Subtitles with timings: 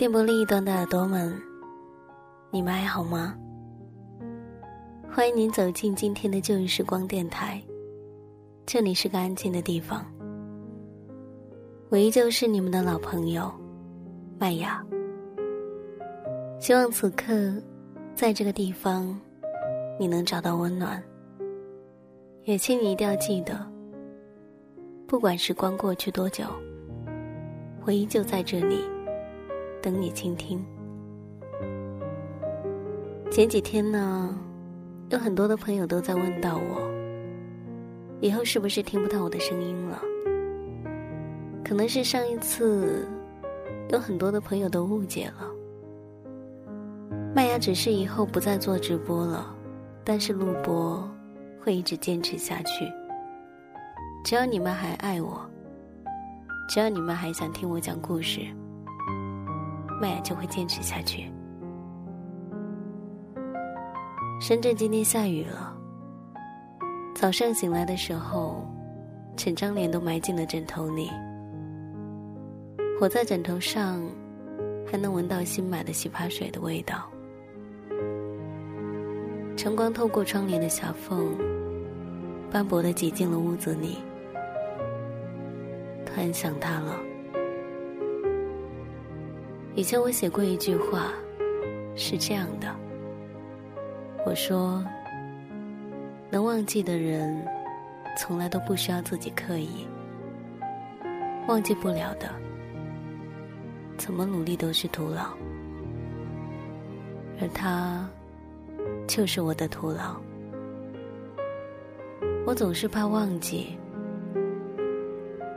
[0.00, 1.30] 电波另一端的耳朵们，
[2.50, 3.36] 你们还好吗？
[5.12, 7.62] 欢迎您走进今天的旧日时光电台，
[8.64, 10.02] 这里是个安静的地方。
[11.90, 13.52] 我依旧是你们的老朋友
[14.38, 14.82] 麦雅。
[16.58, 17.52] 希望此刻，
[18.14, 19.14] 在这个地方，
[19.98, 21.02] 你能找到温暖。
[22.44, 23.70] 也请你一定要记得，
[25.06, 26.46] 不管时光过去多久，
[27.84, 28.82] 我依旧在这里
[29.82, 30.64] 等你倾听。
[33.30, 34.38] 前几天呢，
[35.10, 36.90] 有很多的朋友都在问到我，
[38.20, 40.02] 以后是不是听不到我的声音了？
[41.64, 43.06] 可能是上一次，
[43.90, 45.50] 有很多的朋友都误解了。
[47.34, 49.54] 麦芽只是以后不再做直播了，
[50.04, 51.08] 但是录播。
[51.62, 52.90] 会一直坚持下去。
[54.24, 55.38] 只要你们还爱我，
[56.70, 58.40] 只要你们还想听我讲故事，
[60.00, 61.30] 麦雅就会坚持下去。
[64.40, 65.76] 深圳今天下雨了。
[67.14, 68.66] 早上醒来的时候，
[69.36, 71.10] 整张脸都埋进了枕头里。
[72.98, 74.02] 我在枕头上，
[74.90, 77.10] 还能闻到新买的洗发水的味道。
[79.56, 81.36] 晨光透过窗帘的小缝，
[82.50, 83.98] 斑驳的挤进了屋子里。
[86.06, 87.09] 突然想他了。
[89.74, 91.12] 以前我写过一句话，
[91.96, 92.74] 是这样的：
[94.26, 94.84] 我说，
[96.30, 97.44] 能忘记的人，
[98.18, 99.86] 从来都不需要自己刻意；
[101.48, 102.28] 忘记不了的，
[103.96, 105.30] 怎么努力都是徒劳。
[107.40, 108.08] 而他。
[109.06, 110.16] 就是我的徒劳。
[112.46, 113.76] 我总是怕忘记，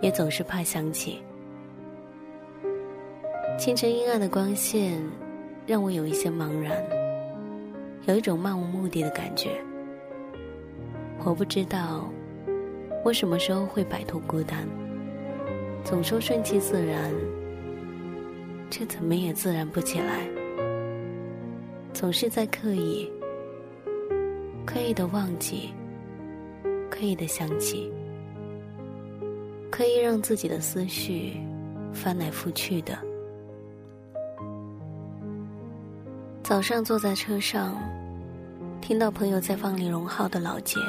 [0.00, 1.20] 也总是怕想起。
[3.60, 4.98] 清晨阴暗的光线，
[5.66, 6.82] 让我有一些茫然，
[8.06, 9.50] 有一种漫无目的的感觉。
[11.22, 12.10] 我不知道，
[13.04, 14.66] 我什么时候会摆脱孤单。
[15.84, 17.12] 总说顺其自然，
[18.70, 20.26] 却怎么也自然不起来。
[21.92, 23.12] 总是在刻意。
[24.64, 25.68] 刻意的忘记，
[26.88, 27.92] 刻意的想起，
[29.70, 31.34] 刻意让自己的思绪
[31.92, 33.09] 翻来覆去的。
[36.50, 37.80] 早上坐在车上，
[38.80, 40.80] 听到朋友在放李荣浩的《老街》，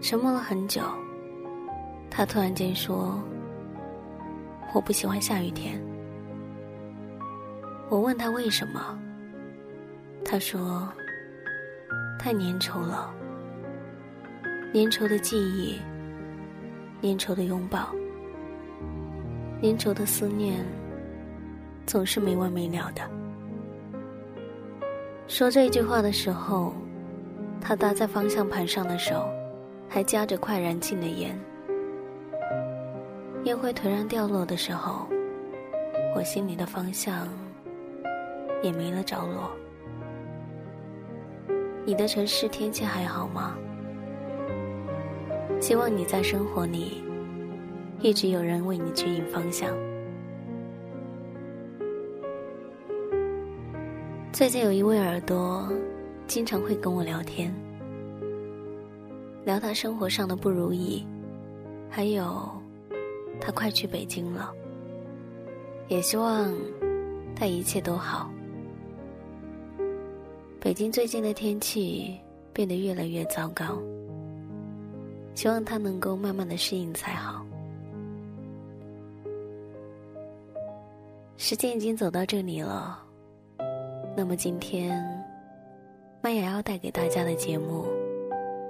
[0.00, 0.80] 沉默了很久。
[2.10, 3.22] 他突然间说
[4.72, 5.78] ：“我不喜欢下雨天。”
[7.90, 8.98] 我问他为什么，
[10.24, 10.90] 他说。
[12.18, 13.12] 太粘稠了，
[14.72, 15.78] 粘稠的记忆，
[17.02, 17.90] 粘稠的拥抱，
[19.60, 20.64] 粘稠的思念，
[21.84, 23.02] 总是没完没了的。
[25.32, 26.74] 说这句话的时候，
[27.58, 29.26] 他搭在方向盘上的手，
[29.88, 31.34] 还夹着快燃尽的烟。
[33.44, 35.08] 烟灰颓然掉落的时候，
[36.14, 37.26] 我心里的方向
[38.62, 39.50] 也没了着落。
[41.86, 43.56] 你的城市天气还好吗？
[45.62, 47.02] 希望你在生活里
[48.00, 49.70] 一直有人为你指引方向。
[54.32, 55.70] 最近有一位耳朵
[56.26, 57.54] 经常会跟我聊天，
[59.44, 61.06] 聊他生活上的不如意，
[61.90, 62.50] 还有
[63.38, 64.50] 他快去北京了，
[65.88, 66.50] 也希望
[67.36, 68.30] 他一切都好。
[70.58, 72.18] 北京最近的天气
[72.54, 73.78] 变得越来越糟糕，
[75.34, 77.44] 希望他能够慢慢的适应才好。
[81.36, 82.98] 时间已经走到这里了，
[84.14, 85.02] 那么今天，
[86.20, 87.86] 麦雅要带给大家的节目，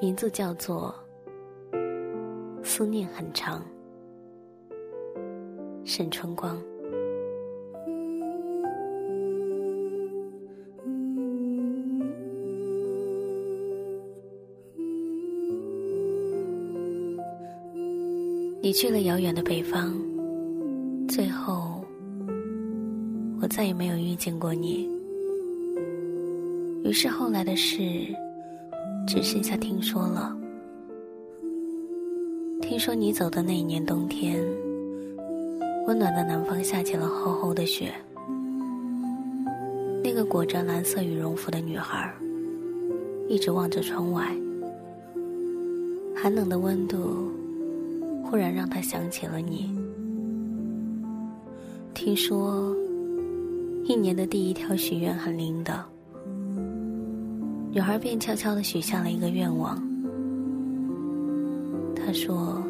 [0.00, 0.94] 名字叫做
[2.64, 3.60] 《思念很长》，
[5.84, 6.56] 沈春光。
[18.62, 19.92] 你去了遥远的北方，
[21.08, 21.82] 最后，
[23.42, 24.99] 我再也没有遇见过你。
[26.90, 27.78] 于是后来的事，
[29.06, 30.36] 只剩下听说了。
[32.60, 34.44] 听说你走的那一年冬天，
[35.86, 37.94] 温暖的南方下起了厚厚的雪。
[40.02, 42.12] 那个裹着蓝色羽绒服的女孩，
[43.28, 44.36] 一直望着窗外，
[46.16, 47.30] 寒冷的温度。
[48.24, 49.70] 忽然让他想起了你。
[51.94, 52.74] 听说，
[53.84, 55.84] 一年的第一条许愿很灵的，
[57.72, 59.80] 女孩便悄悄的许下了一个愿望。
[61.94, 62.60] 她说：“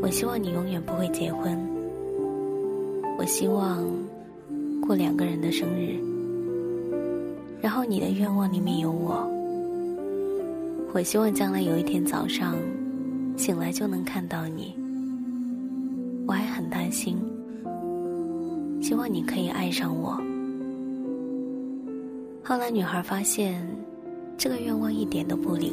[0.00, 1.58] 我希望你永远不会结婚。
[3.18, 3.86] 我希望
[4.80, 6.00] 过两个人的生日，
[7.60, 9.28] 然后你的愿望里面有我。
[10.94, 12.56] 我希望将来有一天早上
[13.36, 14.74] 醒来就能看到你。”
[16.26, 17.18] 我还很担心，
[18.80, 20.18] 希望你可以爱上我。
[22.46, 23.66] 后来女孩发现，
[24.36, 25.72] 这个愿望一点都不灵，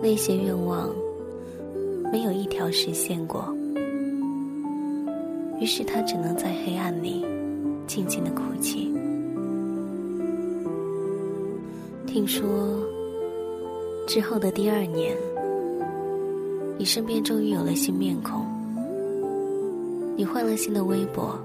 [0.00, 0.94] 那些愿望
[2.12, 3.52] 没有一条实现过。
[5.60, 7.26] 于是她只能在黑暗里
[7.88, 8.94] 静静的哭泣。
[12.06, 12.46] 听说
[14.06, 15.16] 之后的第二年，
[16.78, 18.46] 你身边终于有了新面孔。
[20.16, 21.36] 你换了新的微博，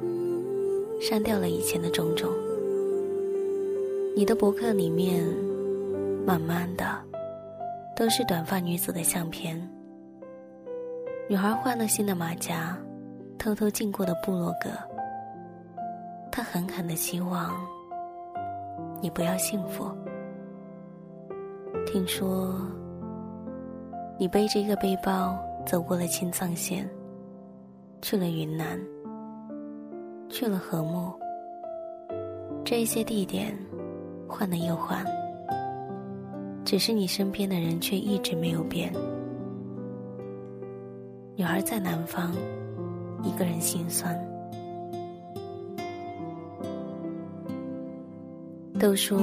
[1.01, 2.29] 删掉了以前的种种。
[4.13, 5.23] 你的博客里面，
[6.25, 6.85] 慢慢的，
[7.95, 9.57] 都是短发女子的相片。
[11.29, 12.77] 女孩换了新的马甲，
[13.37, 14.69] 偷偷进过的部落格。
[16.29, 17.55] 她狠狠的希望，
[19.01, 19.89] 你不要幸福。
[21.85, 22.53] 听说，
[24.19, 26.87] 你背着一个背包走过了青藏线。
[28.01, 28.79] 去了云南，
[30.27, 31.13] 去了和睦，
[32.65, 33.55] 这些地点
[34.31, 35.06] 换了又换，
[36.63, 38.92] 只是你身边的人却一直没有变。
[41.36, 42.31] 女儿在南方，
[43.24, 44.18] 一个人心酸。
[48.80, 49.19] 都说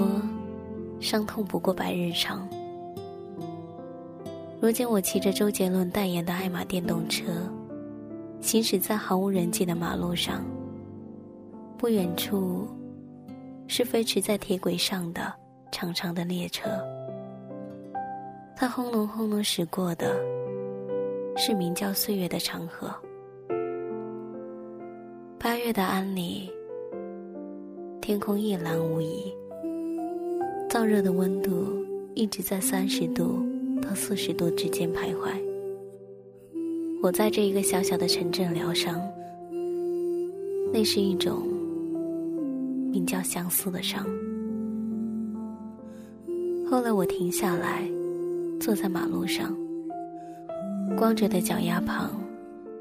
[1.00, 2.46] 伤痛不过百日长，
[4.60, 7.24] 如今我骑着周杰伦代言的爱玛电动车。
[8.40, 10.44] 行驶在毫无人迹的马路上，
[11.76, 12.68] 不远处
[13.68, 15.32] 是飞驰在铁轨上的
[15.70, 16.70] 长长的列车。
[18.56, 20.16] 它轰隆轰隆驶过的，
[21.36, 22.92] 是名叫岁月的长河。
[25.38, 26.50] 八月的安里，
[28.00, 29.32] 天空一蓝无遗，
[30.68, 33.38] 燥热的温度一直在三十度
[33.82, 35.30] 到四十度之间徘徊。
[37.02, 39.00] 我在这一个小小的城镇疗伤，
[40.72, 41.46] 那是一种
[42.90, 44.06] 名叫相思的伤。
[46.70, 47.88] 后来我停下来，
[48.60, 49.56] 坐在马路上，
[50.96, 52.10] 光着的脚丫旁，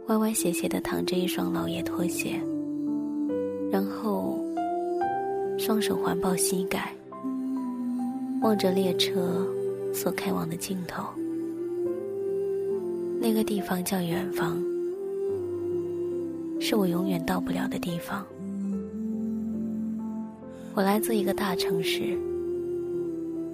[0.07, 2.39] 歪歪斜斜的躺着一双老爷拖鞋，
[3.71, 4.43] 然后
[5.57, 6.93] 双手环抱膝盖，
[8.41, 9.47] 望着列车
[9.93, 11.03] 所开往的尽头。
[13.19, 14.61] 那个地方叫远方，
[16.59, 18.25] 是我永远到不了的地方。
[20.77, 22.15] 我来自一个大城市，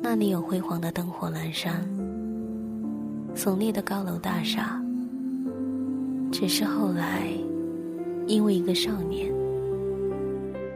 [0.01, 1.81] 那里有辉煌的灯火阑珊、
[3.33, 4.77] 耸立的高楼大厦。
[6.33, 7.29] 只是后来，
[8.27, 9.31] 因为一个少年，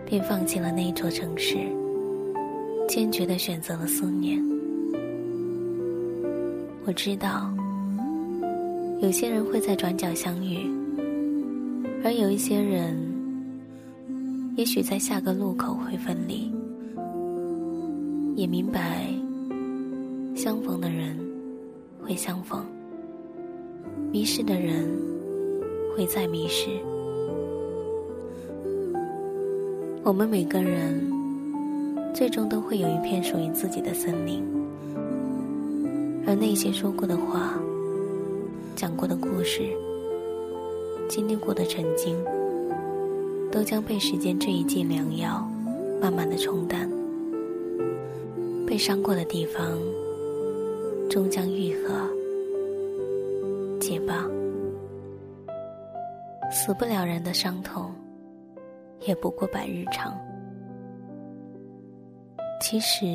[0.06, 1.58] 便放弃了那座城市，
[2.88, 4.42] 坚决的选择了思念。
[6.86, 7.54] 我知道。
[9.02, 10.60] 有些人会在转角相遇，
[12.06, 12.96] 而有一些人，
[14.58, 16.52] 也许在下个路口会分离。
[18.36, 19.08] 也明白，
[20.36, 21.16] 相逢的人
[22.02, 22.66] 会相逢，
[24.12, 24.90] 迷失的人
[25.96, 26.72] 会再迷失。
[30.04, 31.08] 我们每个人，
[32.12, 34.44] 最终都会有一片属于自己的森林，
[36.26, 37.54] 而那些说过的话。
[38.76, 39.62] 讲过的故事，
[41.10, 42.16] 经历过的曾经，
[43.52, 45.48] 都将被时间这一剂良药
[46.02, 46.90] 慢慢的冲淡。
[48.66, 49.78] 被伤过的地方，
[51.10, 52.10] 终将愈合
[53.80, 54.30] 解放。
[56.52, 57.94] 死不了人的伤痛，
[59.02, 60.18] 也不过百日长。
[62.60, 63.06] 其实，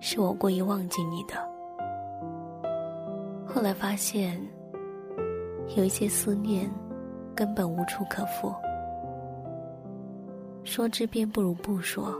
[0.00, 1.34] 是我故意忘记你的。
[3.46, 4.40] 后来发现，
[5.76, 6.70] 有一些思念
[7.36, 8.50] 根本无处可复，
[10.64, 12.12] 说之便不如不说。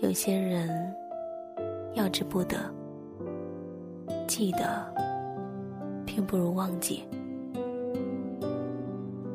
[0.00, 0.94] 有些人
[1.94, 2.58] 要之不得，
[4.26, 4.86] 记得
[6.04, 7.02] 并不如忘记。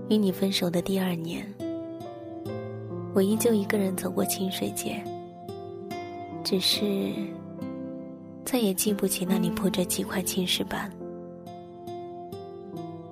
[0.07, 1.43] 与你分手的第二年，
[3.15, 5.03] 我依旧一个人走过清水街，
[6.43, 7.11] 只是。
[8.45, 10.89] 再也记不起那里铺着几块青石板，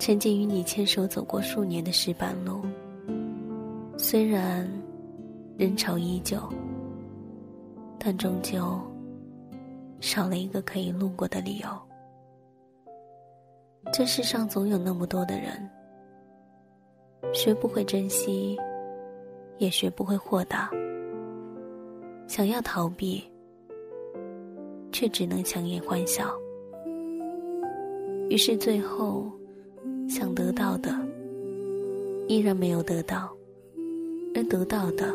[0.05, 2.59] 曾经与你牵手走过数年的石板路，
[3.97, 4.69] 虽然
[5.57, 6.37] 人潮依旧，
[7.97, 8.77] 但终究
[10.01, 11.69] 少了一个可以路过的理由。
[13.93, 15.69] 这世上总有那么多的人，
[17.33, 18.59] 学不会珍惜，
[19.57, 20.69] 也学不会豁达，
[22.27, 23.23] 想要逃避，
[24.91, 26.29] 却只能强颜欢笑。
[28.29, 29.31] 于是最后，
[30.09, 30.95] 想得到的
[32.27, 33.31] 依然没有得到，
[34.35, 35.13] 而得到的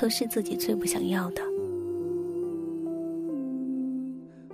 [0.00, 1.42] 都是自己最不想要的。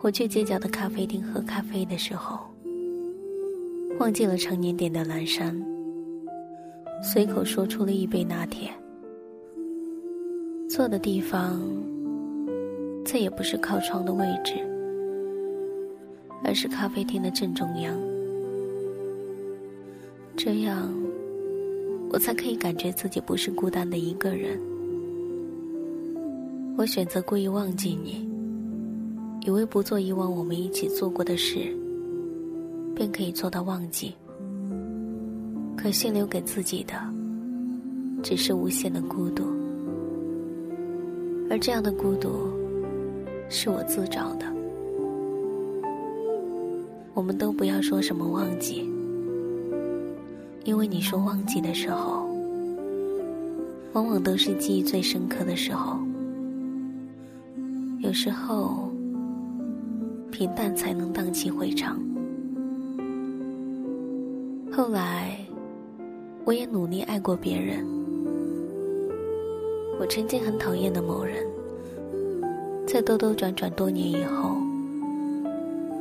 [0.00, 2.40] 我去街角的咖啡厅喝咖啡的时候。
[3.98, 5.60] 忘记了常年点的蓝山，
[7.02, 8.70] 随口说出了一杯拿铁。
[10.68, 11.60] 坐的地方
[13.04, 14.54] 再也不是靠窗的位置，
[16.44, 17.98] 而是咖啡厅的正中央。
[20.40, 20.88] 这样，
[22.11, 24.57] 我才可以感觉自己不是孤单的一个人。
[26.76, 28.25] 我选择故意忘记你，
[29.45, 31.76] 以为不做以往我们一起做过的事。
[32.95, 34.14] 便可以做到忘记，
[35.76, 36.95] 可心留给自己的
[38.23, 39.42] 只是无限的孤独，
[41.50, 42.49] 而这样的孤独
[43.49, 44.47] 是我自找的。
[47.14, 48.88] 我们都不要说什么忘记，
[50.68, 52.28] 因为你说忘记的时候，
[53.94, 55.98] 往往都是记忆最深刻的时候。
[58.00, 58.92] 有时候，
[60.30, 61.98] 平淡才能荡气回肠。
[64.70, 65.38] 后来，
[66.44, 67.82] 我也努力爱过别人。
[69.98, 71.46] 我曾经很讨厌的某人，
[72.87, 74.58] 在兜兜转转多年以后，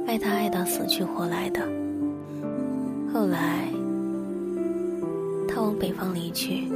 [0.06, 1.62] 爱他爱到死去活来的。
[3.14, 3.70] 后来，
[5.58, 6.68] 他往北方离去，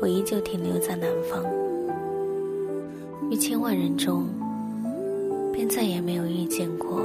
[0.00, 1.44] 我依旧停留在南方。
[3.30, 4.24] 于千万人中，
[5.52, 7.02] 便再也没有遇见过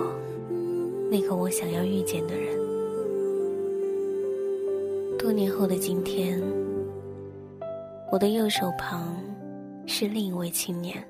[1.12, 2.58] 那个我想要遇见的人。
[5.20, 6.42] 多年后的今天，
[8.10, 9.14] 我的右手旁
[9.86, 11.06] 是另一位青年。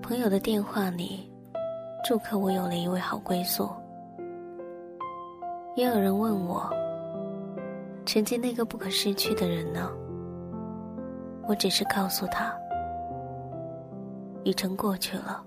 [0.00, 1.28] 朋友的电话里，
[2.08, 3.68] 祝贺我有了一位好归宿。
[5.74, 6.72] 也有人问我，
[8.06, 9.90] 曾经那个不可失去的人呢？
[11.48, 12.56] 我只是告诉他，
[14.44, 15.44] 已成过去了。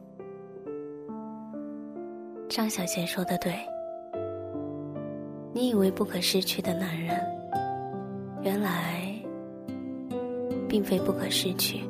[2.49, 3.55] 张小娴说的对。
[5.53, 7.17] 你以为不可失去的男人，
[8.43, 9.11] 原来
[10.67, 11.81] 并非不可失去。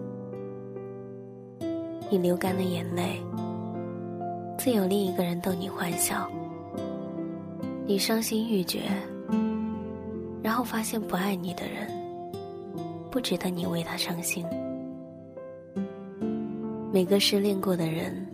[2.11, 3.19] 你流干了眼泪，
[4.57, 6.29] 自有另一个人逗你欢笑。
[7.85, 8.81] 你伤心欲绝，
[10.41, 11.87] 然后发现不爱你的人，
[13.11, 14.45] 不值得你为他伤心。
[16.91, 18.25] 每个失恋过的人，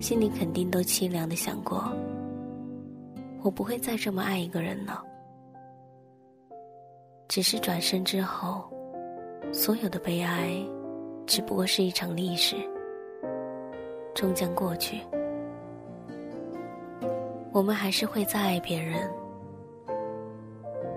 [0.00, 1.90] 心里肯定都凄凉的想过。
[3.42, 5.02] 我不会再这么爱一个人了，
[7.28, 8.70] 只是转身之后，
[9.52, 10.54] 所有的悲哀，
[11.26, 12.56] 只不过是一场历史，
[14.14, 15.00] 终将过去。
[17.52, 19.10] 我们还是会再爱别人，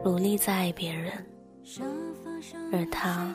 [0.03, 1.13] 努力在爱别人，
[2.73, 3.33] 而他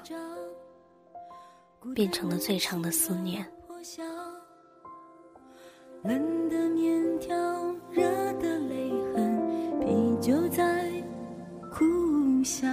[1.95, 3.47] 变成了最长的思念。
[6.05, 7.35] 冷的面条，
[7.91, 8.03] 热
[8.35, 10.89] 的泪痕，啤酒在
[11.73, 11.85] 苦
[12.45, 12.69] 笑。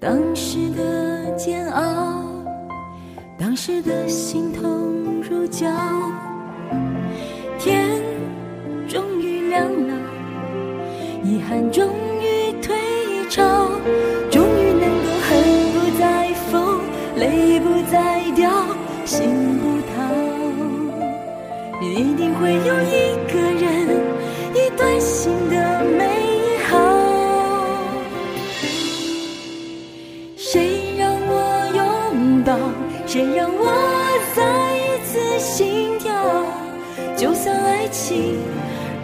[0.00, 2.22] 当时的煎熬，
[3.38, 5.66] 当时的心痛如绞。
[7.58, 8.02] 天
[8.86, 9.94] 终于亮了，
[11.24, 11.88] 遗憾终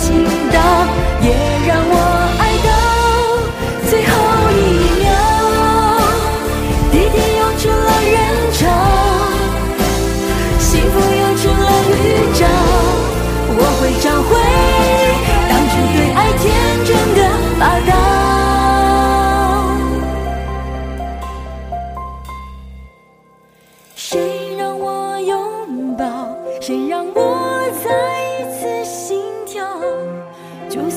[0.00, 0.79] 心到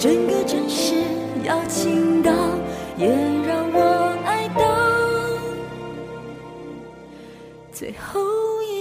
[0.00, 0.94] 整个城市
[1.44, 2.32] 邀请到，
[2.96, 3.06] 也
[3.46, 4.64] 让我爱到。
[7.70, 8.18] 最后
[8.62, 8.79] 一。